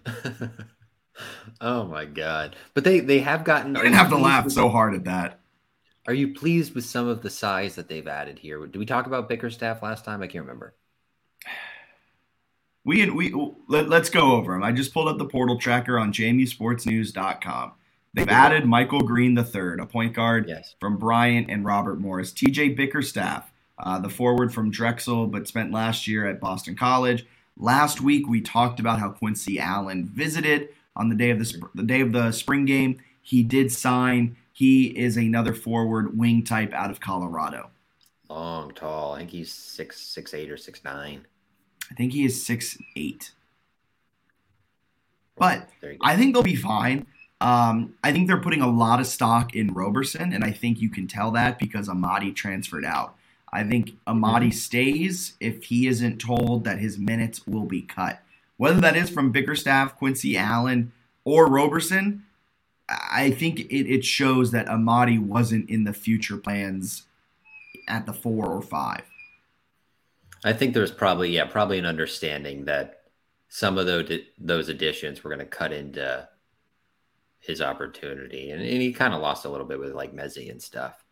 [1.61, 2.55] oh my god!
[2.73, 3.75] But they they have gotten.
[3.75, 5.39] I didn't have to laugh so hard at that.
[6.07, 8.65] Are you pleased with some of the size that they've added here?
[8.65, 10.21] Did we talk about Bickerstaff last time?
[10.21, 10.73] I can't remember.
[12.85, 13.33] We we
[13.67, 14.63] let, us go over them.
[14.63, 17.73] I just pulled up the portal tracker on jmusportsnews.com.
[18.13, 20.75] They've added Michael Green III, a point guard Yes.
[20.79, 22.31] from Bryant and Robert Morris.
[22.31, 27.27] TJ Bickerstaff, uh, the forward from Drexel, but spent last year at Boston College.
[27.57, 31.75] Last week we talked about how Quincy Allen visited on the day of the sp-
[31.75, 33.01] the day of the spring game.
[33.21, 34.37] He did sign.
[34.57, 37.69] He is another forward wing type out of Colorado.
[38.27, 39.13] Long, tall.
[39.13, 41.27] I think he's six six eight or six nine.
[41.91, 43.33] I think he is six eight.
[45.35, 46.07] But There you go.
[46.07, 47.05] I think they'll be fine.
[47.39, 50.89] Um, I think they're putting a lot of stock in Roberson, and I think you
[50.89, 53.13] can tell that because Amadi transferred out.
[53.53, 58.23] I think Amadi stays if he isn't told that his minutes will be cut.
[58.57, 60.93] Whether that is from Bickerstaff, Quincy Allen,
[61.23, 62.23] or Roberson,
[62.89, 67.03] I think it, it shows that Amadi wasn't in the future plans
[67.87, 69.03] at the four or five.
[70.45, 73.01] I think there's probably yeah probably an understanding that
[73.49, 76.27] some of those those additions were going to cut into
[77.39, 80.61] his opportunity, and, and he kind of lost a little bit with like Mezie and
[80.61, 81.03] stuff.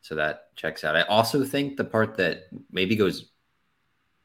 [0.00, 0.96] So that checks out.
[0.96, 3.30] I also think the part that maybe goes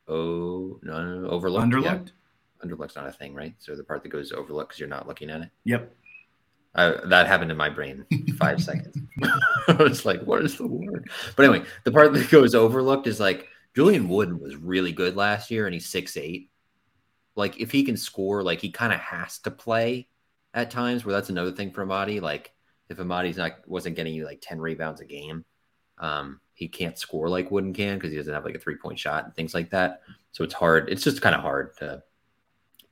[0.07, 1.67] oh no, no, no overlooked.
[1.67, 2.07] Underlooked.
[2.07, 2.63] Yeah.
[2.63, 3.55] Underlooked's not a thing, right?
[3.59, 5.49] So the part that goes overlooked because you're not looking at it.
[5.65, 5.93] Yep.
[6.75, 8.05] Uh, that happened in my brain
[8.37, 8.97] five seconds.
[9.67, 11.09] I was like, what is the word?
[11.35, 15.51] But anyway, the part that goes overlooked is like Julien Wooden was really good last
[15.51, 16.49] year and he's six eight.
[17.35, 20.07] Like if he can score, like he kind of has to play
[20.53, 22.19] at times where that's another thing for Amadi.
[22.19, 22.53] Like
[22.89, 25.45] if Amadi's not wasn't getting you like 10 rebounds a game,
[25.99, 28.99] um, he can't score like Wooden can because he doesn't have like a three point
[28.99, 30.01] shot and things like that.
[30.31, 30.89] So it's hard.
[30.89, 32.03] It's just kind of hard to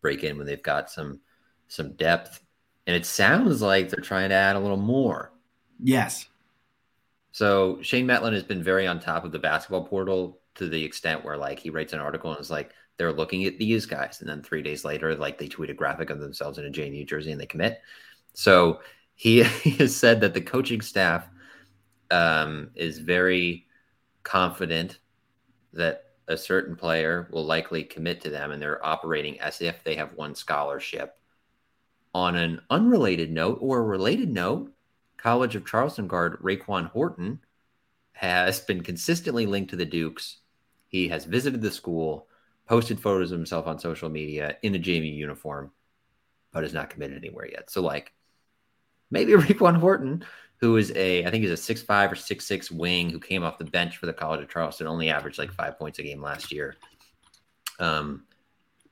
[0.02, 1.20] break in when they've got some
[1.68, 2.42] some depth.
[2.88, 5.32] And it sounds like they're trying to add a little more.
[5.80, 6.28] Yes.
[7.32, 11.24] So Shane Mettlen has been very on top of the basketball portal to the extent
[11.24, 14.30] where like he writes an article and is like they're looking at these guys, and
[14.30, 17.32] then three days later, like they tweet a graphic of themselves in a JMU jersey
[17.32, 17.82] and they commit.
[18.34, 18.82] So
[19.16, 21.28] he, he has said that the coaching staff
[22.12, 23.66] um, is very
[24.24, 25.00] confident
[25.74, 29.96] that a certain player will likely commit to them, and they're operating as if they
[29.96, 31.18] have won scholarship.
[32.14, 34.72] On an unrelated note or a related note,
[35.18, 37.40] College of Charleston guard Raekwon Horton
[38.14, 40.40] has been consistently linked to the Dukes.
[40.88, 42.28] He has visited the school,
[42.68, 45.72] posted photos of himself on social media in a JMU uniform,
[46.52, 47.70] but is not committed anywhere yet.
[47.70, 48.14] So, like,
[49.10, 50.26] maybe Raekwon Horton
[50.62, 53.44] who is a I think he's a six five or six six wing who came
[53.44, 56.22] off the bench for the College of Charleston, only averaged like five points a game
[56.22, 56.76] last year.
[57.80, 58.24] Um,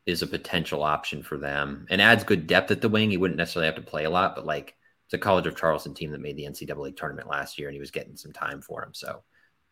[0.09, 3.11] is a potential option for them and adds good depth at the wing.
[3.11, 5.93] He wouldn't necessarily have to play a lot, but like it's a College of Charleston
[5.93, 8.83] team that made the NCAA tournament last year, and he was getting some time for
[8.83, 8.93] him.
[8.93, 9.21] So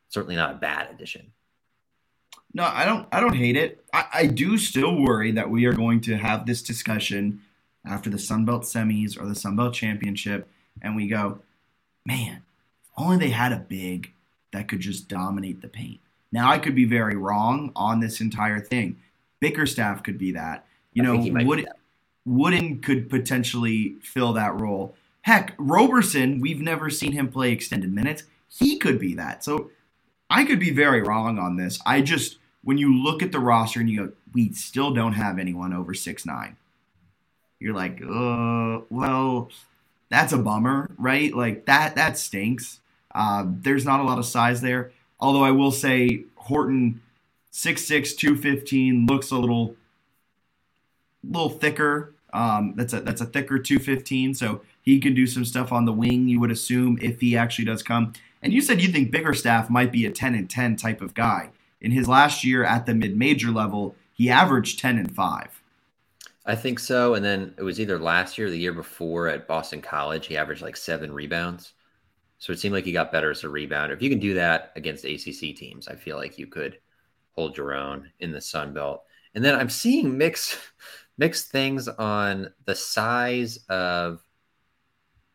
[0.09, 1.31] certainly not a bad addition.
[2.53, 3.07] No, I don't.
[3.11, 3.83] I don't hate it.
[3.93, 7.41] I, I do still worry that we are going to have this discussion
[7.85, 10.47] after the Sun Belt semis or the Sun Belt championship,
[10.81, 11.39] and we go,
[12.05, 12.41] man,
[12.97, 14.13] only they had a big
[14.53, 15.99] that could just dominate the paint.
[16.31, 18.97] Now I could be very wrong on this entire thing.
[19.39, 20.65] Bickerstaff could be that.
[20.93, 21.67] You know, Wood,
[22.25, 24.95] Wooden could potentially fill that role.
[25.21, 28.23] Heck, Roberson, we've never seen him play extended minutes.
[28.49, 29.43] He could be that.
[29.43, 29.71] So
[30.29, 31.79] I could be very wrong on this.
[31.85, 35.39] I just when you look at the roster and you go, we still don't have
[35.39, 36.57] anyone over six nine.
[37.59, 39.49] You're like, uh, well,
[40.09, 41.33] that's a bummer, right?
[41.33, 42.79] Like that that stinks.
[43.13, 44.91] Uh, there's not a lot of size there.
[45.19, 47.01] Although I will say Horton
[47.57, 49.75] 6'6", 215 looks a little
[51.23, 52.13] little thicker.
[52.31, 55.91] Um, that's a that's a thicker 215, so he can do some stuff on the
[55.91, 56.27] wing.
[56.27, 58.13] You would assume if he actually does come.
[58.43, 61.49] And you said you think Bickerstaff might be a 10 and 10 type of guy.
[61.81, 65.61] In his last year at the mid major level, he averaged 10 and 5.
[66.45, 67.15] I think so.
[67.15, 70.27] And then it was either last year or the year before at Boston College.
[70.27, 71.73] He averaged like seven rebounds.
[72.37, 73.93] So it seemed like he got better as a rebounder.
[73.93, 76.77] If you can do that against ACC teams, I feel like you could
[77.37, 79.03] hold your own in the Sun Belt.
[79.35, 80.57] And then I'm seeing mixed
[81.17, 84.21] mixed things on the size of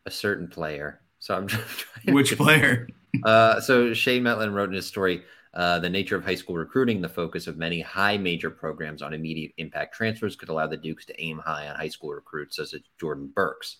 [0.06, 1.00] a certain player.
[1.18, 2.14] So I'm trying.
[2.14, 2.88] Which player?
[3.24, 5.22] uh, so Shane Mettlen wrote in his story
[5.54, 9.12] uh, the nature of high school recruiting, the focus of many high major programs on
[9.12, 12.72] immediate impact transfers could allow the Dukes to aim high on high school recruits, such
[12.74, 13.78] as Jordan Burks.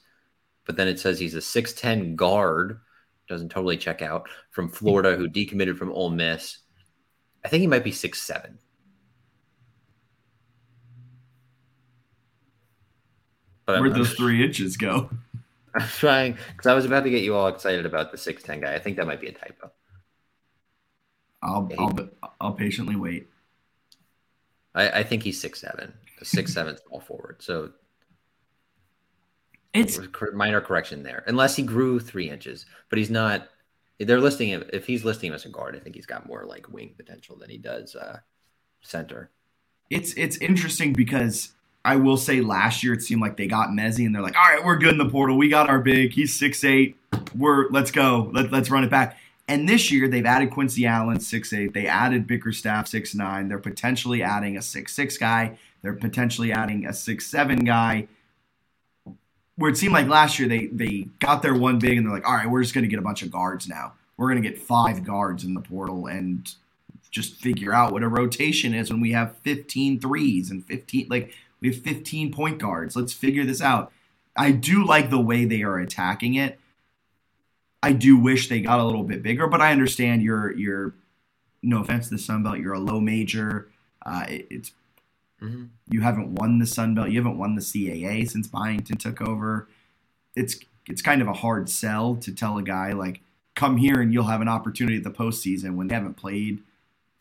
[0.67, 2.81] But then it says he's a 6'10 guard,
[3.29, 6.59] doesn't totally check out, from Florida who decommitted from Ole Miss.
[7.45, 8.55] I think he might be 6'7.
[13.67, 15.11] But Where'd those three inches go?
[15.75, 18.75] I'm trying because I was about to get you all excited about the 6'10 guy.
[18.75, 19.71] I think that might be a typo.
[21.43, 22.09] I'll I'll
[22.41, 23.29] I'll patiently wait.
[24.75, 27.43] I, I think he's six seven, six seven small forward.
[27.43, 27.73] So
[29.75, 29.99] it's
[30.35, 33.49] minor correction there, unless he grew three inches, but he's not.
[34.05, 35.77] They're listing him if he's listing him as a guard.
[35.77, 38.19] I think he's got more like wing potential than he does uh,
[38.81, 39.31] center.
[39.91, 41.53] It's it's interesting because
[41.85, 44.55] I will say last year it seemed like they got Mezie and they're like, all
[44.55, 45.37] right, we're good in the portal.
[45.37, 46.13] We got our big.
[46.13, 46.97] He's six eight.
[47.37, 48.31] We're let's go.
[48.33, 49.19] Let, let's run it back.
[49.49, 51.75] And this year they've added Quincy Allen, six eight.
[51.75, 53.49] They added Bickerstaff, six nine.
[53.49, 55.59] They're potentially adding a six six guy.
[55.83, 58.07] They're potentially adding a six seven guy.
[59.63, 62.27] Where it seemed like last year they they got their one big and they're like,
[62.27, 63.93] all right, we're just gonna get a bunch of guards now.
[64.17, 66.53] We're gonna get five guards in the portal and
[67.13, 71.33] just figure out what a rotation is when we have 15 threes and 15 like
[71.61, 72.97] we have 15 point guards.
[72.97, 73.93] Let's figure this out.
[74.35, 76.59] I do like the way they are attacking it.
[77.85, 80.93] I do wish they got a little bit bigger, but I understand you're you're
[81.63, 83.69] no offense to the Sun Belt, you're a low major.
[84.05, 84.73] Uh, it, it's
[85.43, 85.65] mm-hmm.
[85.89, 89.69] you haven't won the Sun Belt, you haven't won the CAA since Byington took over.
[90.37, 93.21] It's it's kind of a hard sell to tell a guy like
[93.55, 96.63] come here and you'll have an opportunity at the postseason when they haven't played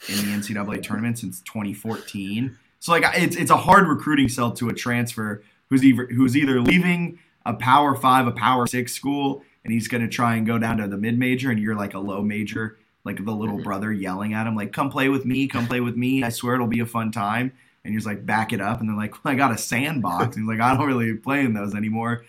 [0.08, 2.58] in the NCAA tournament since 2014.
[2.80, 6.60] So like it's it's a hard recruiting sell to a transfer who's either who's either
[6.62, 10.58] leaving a Power Five, a Power Six school, and he's going to try and go
[10.58, 13.64] down to the mid major, and you're like a low major, like the little mm-hmm.
[13.64, 16.24] brother yelling at him, like "Come play with me, come play with me.
[16.24, 18.96] I swear it'll be a fun time." And he's like, "Back it up," and they're
[18.96, 21.74] like, well, "I got a sandbox." and he's like, "I don't really play in those
[21.76, 22.24] anymore."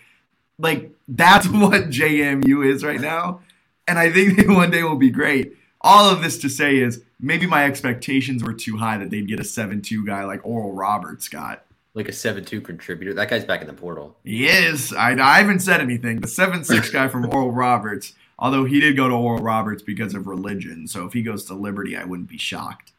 [0.58, 3.40] Like that's what JMU is right now,
[3.86, 5.56] and I think they one day will be great.
[5.80, 9.40] All of this to say is maybe my expectations were too high that they'd get
[9.40, 13.12] a seven-two guy like Oral Roberts got like a seven-two contributor.
[13.12, 14.16] That guy's back in the portal.
[14.24, 14.92] He is.
[14.92, 16.20] I, I haven't said anything.
[16.20, 20.26] The seven-six guy from Oral Roberts, although he did go to Oral Roberts because of
[20.26, 20.86] religion.
[20.86, 22.91] So if he goes to Liberty, I wouldn't be shocked.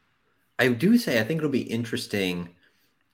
[0.58, 2.50] I do say I think it'll be interesting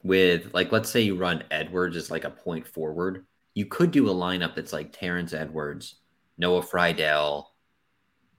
[0.03, 3.27] with like let's say you run Edwards as like a point forward.
[3.55, 5.97] You could do a lineup that's like Terrence Edwards,
[6.39, 7.47] Noah Freidel,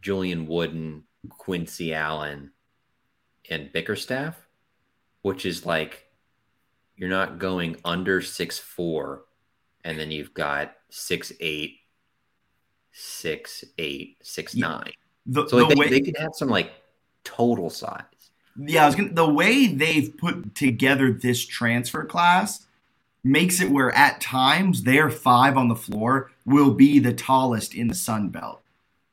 [0.02, 2.52] Julien Wooden, Quincy Allen,
[3.50, 4.38] and Bickerstaff,
[5.22, 6.08] which is like
[6.96, 9.26] you're not going under six four,
[9.84, 11.80] and then you've got six eight,
[12.92, 14.94] six eight, six nine.
[15.26, 16.72] The, so like the they, way, they could have some like
[17.24, 18.04] total size.
[18.58, 22.66] Yeah, I was gonna, the way they've put together this transfer class
[23.24, 27.88] makes it where at times their five on the floor will be the tallest in
[27.88, 28.62] the Sun Belt,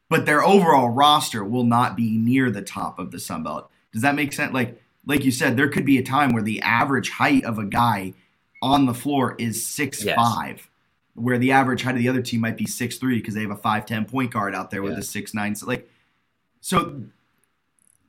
[0.09, 3.71] but their overall roster will not be near the top of the Sun Belt.
[3.93, 4.53] Does that make sense?
[4.53, 7.65] Like like you said, there could be a time where the average height of a
[7.65, 8.15] guy
[8.61, 10.17] on the floor is six yes.
[10.17, 10.69] five,
[11.15, 13.51] where the average height of the other team might be six three because they have
[13.51, 15.55] a five ten point guard out there with a six nine.
[15.55, 15.89] So like,
[16.61, 17.03] so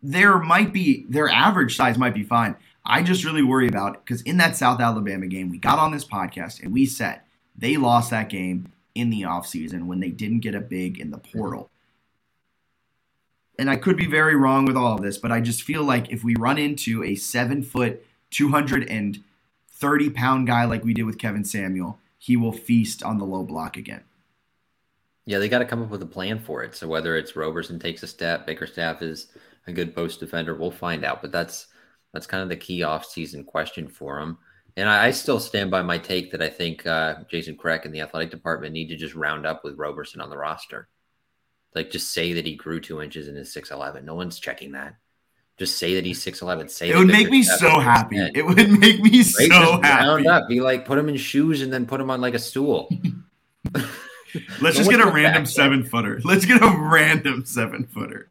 [0.01, 2.55] there might be their average size might be fine.
[2.85, 6.05] I just really worry about because in that South Alabama game, we got on this
[6.05, 7.21] podcast and we said
[7.55, 11.17] they lost that game in the offseason when they didn't get a big in the
[11.17, 11.69] portal
[13.59, 16.09] and I could be very wrong with all of this, but I just feel like
[16.09, 21.43] if we run into a seven foot, 230 pound guy like we did with Kevin
[21.43, 24.05] Samuel, he will feast on the low block again.
[25.25, 26.73] Yeah, they got to come up with a plan for it.
[26.73, 29.27] So whether it's Roberson takes a step, Bickerstaff is
[29.69, 31.21] a good post defender, we'll find out.
[31.21, 31.67] But that's
[32.13, 34.38] that's kind of the key offseason question for him.
[34.75, 37.93] And I, I, still stand by my take that I think uh, Jason Kreck and
[37.93, 40.88] the athletic department need to just round up with Roberson on the roster.
[41.75, 44.05] Like just say that he grew two inches and is six eleven.
[44.05, 44.95] No one's checking that.
[45.58, 46.69] Just say that he's six eleven.
[46.69, 48.17] Say it would make me so happy.
[48.34, 50.27] It would make me so just happy.
[50.27, 50.47] Up.
[50.47, 52.89] Be like, put him in shoes and then put him on like a stool.
[54.62, 56.21] Let's just get a random seven footer.
[56.23, 58.29] Let's get a random seven footer.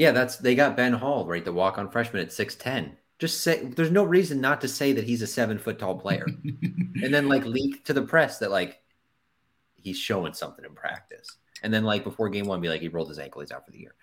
[0.00, 1.44] Yeah, that's they got Ben Hall, right?
[1.44, 2.96] The walk on freshman at six ten.
[3.18, 6.26] Just say there's no reason not to say that he's a seven foot tall player,
[6.44, 8.80] and then like leak to the press that like
[9.74, 13.08] he's showing something in practice and then like before game one, be like he rolled
[13.08, 13.94] his ankle, he's out for the year.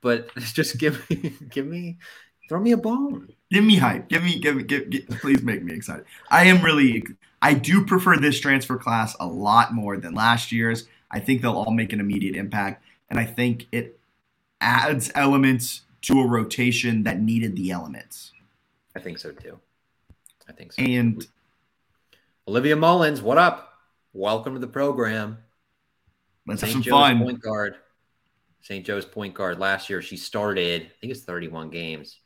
[0.00, 1.98] But just give me, give me,
[2.48, 3.28] throw me a bone.
[3.50, 4.08] Give me hype.
[4.08, 6.04] Give me, give me, give, give, please make me excited.
[6.30, 7.04] I am really,
[7.40, 10.86] I do prefer this transfer class a lot more than last year's.
[11.10, 13.98] I think they'll all make an immediate impact, and I think it
[14.60, 18.32] adds elements to a rotation that needed the elements.
[18.96, 19.58] I think so too.
[20.48, 20.82] I think so.
[20.82, 21.26] And
[22.46, 23.78] Olivia Mullins, what up?
[24.12, 25.38] Welcome to the program.
[26.46, 26.72] Let's St.
[26.72, 27.18] have some Joe's fun.
[27.20, 27.76] Point guard.
[28.60, 28.84] St.
[28.84, 29.58] Joe's point guard.
[29.58, 30.82] Last year, she started.
[30.82, 32.20] I think it's 31 games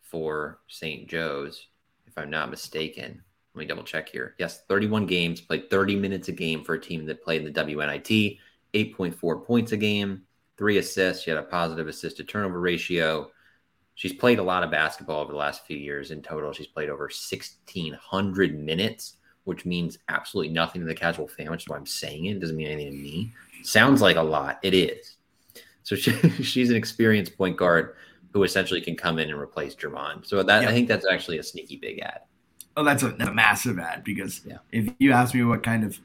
[0.00, 1.08] for St.
[1.08, 1.66] Joe's,
[2.06, 3.22] if I'm not mistaken.
[3.54, 4.34] Let me double check here.
[4.38, 5.40] Yes, 31 games.
[5.40, 8.38] Played 30 minutes a game for a team that played in the WNIT.
[8.74, 10.22] 8.4 points a game.
[10.58, 11.22] Three assists.
[11.22, 13.30] She had a positive assist to turnover ratio.
[13.94, 16.10] She's played a lot of basketball over the last few years.
[16.10, 19.14] In total, she's played over 1,600 minutes,
[19.44, 22.36] which means absolutely nothing to the casual fan, which is why I'm saying it.
[22.36, 23.32] It doesn't mean anything to me.
[23.62, 24.58] Sounds like a lot.
[24.62, 25.16] It is.
[25.82, 26.12] So she,
[26.42, 27.96] she's an experienced point guard
[28.32, 30.26] who essentially can come in and replace Germond.
[30.26, 32.20] So that I think that's actually a sneaky big ad.
[32.76, 34.58] Oh, that's a, a massive ad because yeah.
[34.70, 35.98] if you ask me what kind of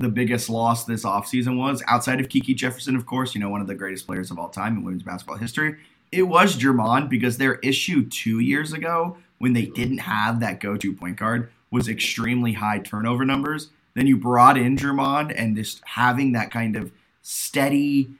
[0.00, 3.60] the biggest loss this offseason was, outside of Kiki Jefferson, of course, you know, one
[3.60, 5.76] of the greatest players of all time in women's basketball history,
[6.10, 10.94] it was Germond because their issue two years ago when they didn't have that go-to
[10.94, 13.68] point guard was extremely high turnover numbers.
[13.94, 16.90] Then you brought in Germond and just having that kind of
[17.22, 18.10] steady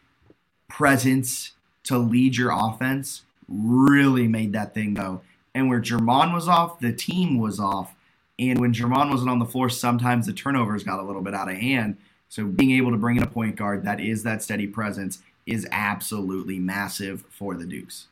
[0.68, 1.52] presence
[1.84, 5.22] to lead your offense really made that thing go.
[5.54, 7.94] And where Germond was off, the team was off.
[8.40, 11.50] And when Germond wasn't on the floor, sometimes the turnovers got a little bit out
[11.50, 11.98] of hand.
[12.28, 15.68] So being able to bring in a point guard that is that steady presence is
[15.70, 18.08] absolutely massive for the Dukes.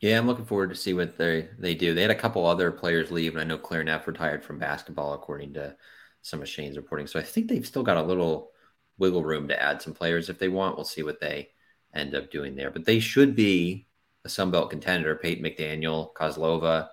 [0.00, 1.94] Yeah, I'm looking forward to see what they they do.
[1.94, 5.14] They had a couple other players leave, and I know Claire Neff retired from basketball,
[5.14, 5.74] according to
[6.20, 7.06] some of Shane's reporting.
[7.06, 8.50] So I think they've still got a little
[8.98, 10.76] wiggle room to add some players if they want.
[10.76, 11.48] We'll see what they
[11.94, 12.70] end up doing there.
[12.70, 13.86] But they should be
[14.24, 15.14] a Sun Belt contender.
[15.14, 16.88] Peyton McDaniel, Kozlova.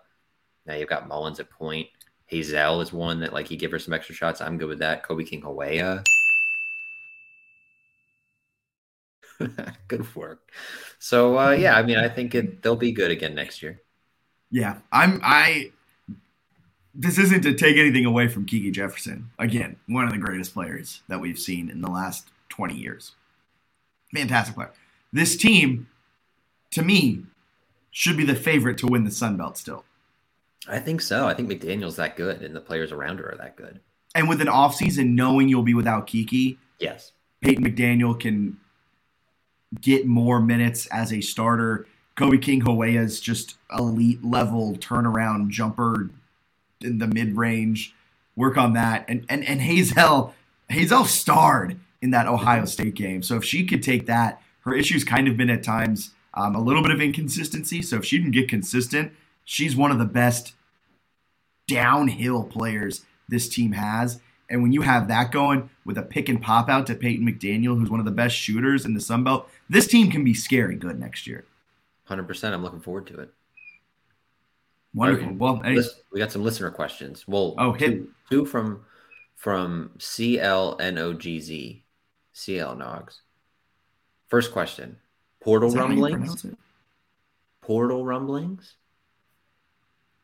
[0.65, 1.87] Now you've got Mullins at point.
[2.33, 4.41] Hazell is one that like he give her some extra shots.
[4.41, 5.03] I'm good with that.
[5.03, 6.03] Kobe King Hawea.
[9.87, 10.51] good work.
[10.99, 13.81] So uh, yeah, I mean, I think it, they'll be good again next year.
[14.51, 15.19] Yeah, I'm.
[15.23, 15.71] I.
[16.95, 19.31] This isn't to take anything away from Kiki Jefferson.
[19.39, 23.13] Again, one of the greatest players that we've seen in the last 20 years.
[24.13, 24.71] Fantastic player.
[25.11, 25.87] This team,
[26.69, 27.23] to me,
[27.89, 29.85] should be the favorite to win the Sun Belt still.
[30.67, 31.27] I think so.
[31.27, 33.79] I think McDaniel's that good, and the players around her are that good.
[34.15, 37.11] And with an offseason knowing you'll be without Kiki, yes,
[37.41, 38.57] Peyton McDaniel can
[39.81, 41.87] get more minutes as a starter.
[42.15, 46.09] Kobe King Hawea is just elite level turnaround jumper
[46.81, 47.93] in the mid range.
[48.35, 49.05] Work on that.
[49.07, 50.33] And and and Hazell
[50.69, 53.23] Hazell starred in that Ohio State game.
[53.23, 56.61] So if she could take that, her issues kind of been at times um, a
[56.61, 57.81] little bit of inconsistency.
[57.81, 59.11] So if she can get consistent,
[59.43, 60.53] she's one of the best
[61.67, 64.19] downhill players this team has.
[64.49, 67.77] And when you have that going with a pick and pop out to Peyton McDaniel,
[67.77, 70.75] who's one of the best shooters in the Sun Belt, this team can be scary
[70.75, 71.45] good next year.
[72.09, 72.53] 100%.
[72.53, 73.33] I'm looking forward to it.
[74.93, 75.29] Wonderful.
[75.29, 75.37] Right.
[75.37, 75.61] Well,
[76.11, 77.27] we got some listener questions.
[77.27, 77.91] Well, oh, hit.
[77.91, 78.85] Two, two from
[79.35, 81.81] from CLNOGZ,
[82.31, 83.19] CL Nogs.
[84.27, 84.97] First question
[85.41, 86.45] Portal rumblings?
[87.61, 88.75] Portal rumblings?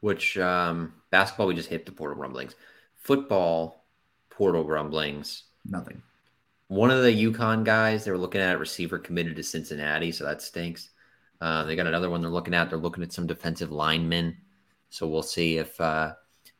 [0.01, 2.55] Which um, basketball, we just hit the portal rumblings.
[2.95, 3.85] Football,
[4.29, 5.43] portal rumblings.
[5.65, 6.01] Nothing.
[6.67, 10.23] One of the UConn guys, they were looking at a receiver committed to Cincinnati, so
[10.25, 10.89] that stinks.
[11.41, 12.69] Uh, they got another one they're looking at.
[12.69, 14.37] They're looking at some defensive linemen.
[14.89, 16.13] So we'll see if uh,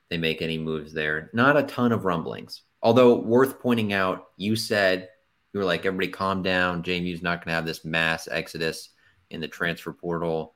[0.10, 1.30] they make any moves there.
[1.34, 2.64] Not a ton of rumblings.
[2.82, 5.10] Although worth pointing out, you said
[5.54, 6.84] you were like, everybody calm down.
[6.84, 8.90] JMU's not going to have this mass exodus
[9.30, 10.56] in the transfer portal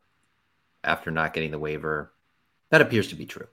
[0.84, 2.13] after not getting the waiver.
[2.74, 3.46] That appears to be true.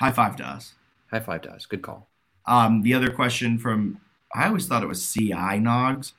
[0.00, 0.72] High five to us.
[1.10, 1.66] High five to us.
[1.66, 2.08] Good call.
[2.46, 4.00] Um, the other question from
[4.34, 6.12] I always thought it was CI Nogs.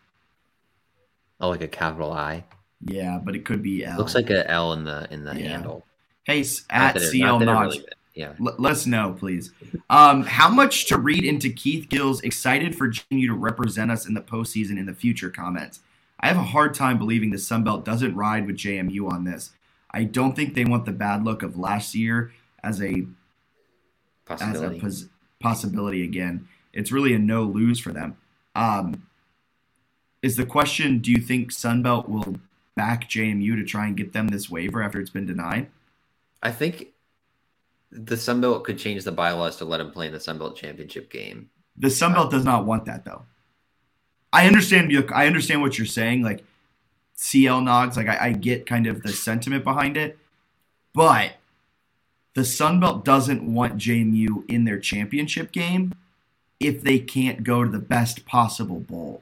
[1.39, 2.43] Oh, like a capital I.
[2.85, 3.97] Yeah, but it could be L.
[3.97, 5.47] Looks like a L in the in the yeah.
[5.47, 5.83] handle.
[6.23, 7.71] Hey, at CL Nogs.
[7.71, 8.33] Really yeah.
[8.39, 9.51] L- let us know, please.
[9.89, 14.13] Um, how much to read into Keith Gill's excited for JMU to represent us in
[14.13, 15.79] the postseason in the future comments?
[16.19, 19.53] I have a hard time believing the Sun Belt doesn't ride with JMU on this.
[19.91, 22.31] I don't think they want the bad look of last year
[22.63, 23.05] as a
[24.25, 24.77] possibility.
[24.77, 26.47] as a pos- possibility again.
[26.73, 28.17] It's really a no lose for them.
[28.55, 29.07] Um,
[30.21, 32.37] is the question: Do you think Sunbelt will
[32.75, 35.67] back JMU to try and get them this waiver after it's been denied?
[36.41, 36.87] I think
[37.91, 41.49] the Sunbelt could change the bylaws to let them play in the Sunbelt championship game.
[41.77, 43.23] The Sunbelt does not want that though.
[44.31, 44.93] I understand.
[45.13, 46.21] I understand what you're saying.
[46.21, 46.43] Like
[47.21, 50.17] CL Nogs, like I, I get kind of the sentiment behind it,
[50.91, 51.33] but
[52.33, 55.93] the Sun Belt doesn't want JMU in their championship game
[56.59, 59.21] if they can't go to the best possible bowl.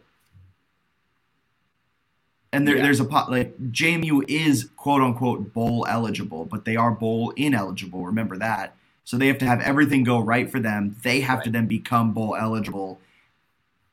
[2.54, 2.84] And there, yeah.
[2.84, 8.06] there's a pot like JMU is quote unquote bowl eligible, but they are bowl ineligible.
[8.06, 8.78] Remember that.
[9.04, 10.96] So they have to have everything go right for them.
[11.04, 11.44] They have right.
[11.44, 13.02] to then become bowl eligible,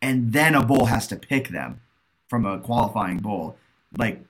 [0.01, 1.81] and then a bowl has to pick them
[2.29, 3.57] from a qualifying bowl.
[3.97, 4.22] Like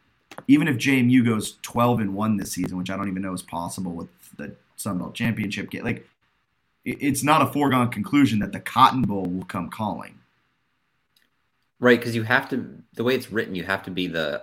[0.49, 3.43] even if JMU goes 12 and one this season, which I don't even know is
[3.43, 5.85] possible with the Sun Belt Championship game.
[5.85, 6.09] Like,
[6.85, 10.21] it's not a foregone conclusion that the Cotton Bowl will come calling.
[11.81, 12.83] Right, because you have to.
[12.95, 14.43] The way it's written, you have to be the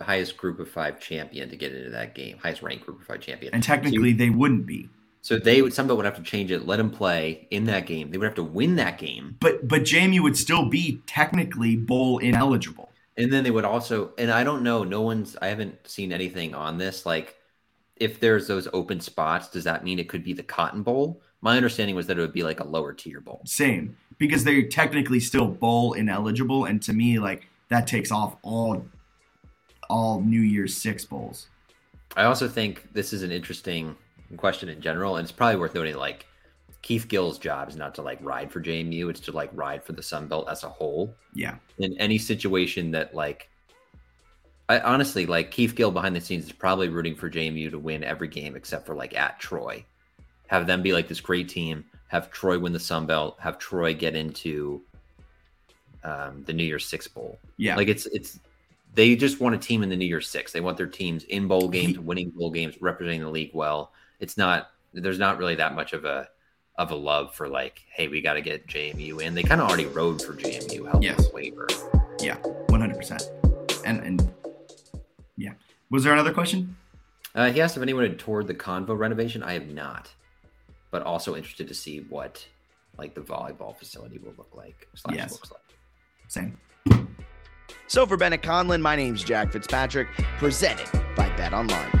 [0.00, 3.20] highest group of five champion to get into that game, highest ranked group of five
[3.20, 3.52] champion.
[3.52, 4.88] And technically, so they wouldn't be.
[5.20, 8.10] So they would Sunbelt would have to change it, let them play in that game.
[8.10, 9.36] They would have to win that game.
[9.40, 12.90] But but JMU would still be technically bowl ineligible.
[13.16, 16.54] And then they would also, and I don't know, no one's, I haven't seen anything
[16.54, 17.06] on this.
[17.06, 17.36] Like
[17.96, 21.22] if there's those open spots, does that mean it could be the Cotton Bowl?
[21.40, 23.42] My understanding was that it would be like a lower tier bowl.
[23.44, 28.86] Same, because they're technically still bowl ineligible, and to me, like that takes off all
[29.90, 31.48] all New Year's Six bowls.
[32.16, 33.94] I also think this is an interesting
[34.38, 35.96] question in general, and it's probably worth noting.
[35.96, 36.26] Like
[36.84, 39.94] Keith Gill's job is not to like ride for JMU; it's to like ride for
[39.94, 41.14] the Sun Belt as a whole.
[41.32, 41.56] Yeah.
[41.78, 43.48] In any situation that like
[44.68, 48.04] I honestly like Keith Gill behind the scenes is probably rooting for JMU to win
[48.04, 49.82] every game except for like at Troy.
[50.48, 51.86] Have them be like this great team.
[52.08, 53.38] Have Troy win the Sun Belt.
[53.40, 54.82] Have Troy get into
[56.04, 57.38] um, the New Year's Six Bowl.
[57.56, 58.40] Yeah, like it's it's
[58.94, 60.52] they just want a team in the New Year's Six.
[60.52, 63.92] They want their teams in bowl games, winning bowl games, representing the league well.
[64.20, 66.28] It's not there's not really that much of a
[66.76, 69.34] of a love for like, hey, we got to get JMU in.
[69.34, 71.32] They kind of already rode for JMU, help yes.
[71.32, 71.68] waiver.
[72.20, 72.36] Yeah,
[72.68, 73.22] one hundred percent.
[73.84, 74.32] And and
[75.36, 75.52] yeah,
[75.90, 76.76] was there another question?
[77.34, 79.42] Uh, he asked if anyone had toured the Convo renovation.
[79.42, 80.12] I have not,
[80.90, 82.46] but also interested to see what
[82.96, 84.88] like the volleyball facility will look like.
[85.12, 85.32] yes.
[85.32, 85.60] looks like.
[86.28, 86.58] Same.
[87.86, 90.08] So for Bennett Conlin, my name's Jack Fitzpatrick,
[90.38, 92.00] presented by BetOnline.